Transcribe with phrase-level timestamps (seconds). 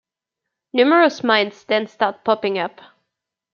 [0.73, 2.81] Numerous mines then start popping up.